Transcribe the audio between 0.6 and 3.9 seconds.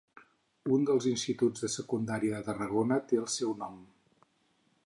Un dels instituts de secundària de Tarragona té el seu nom.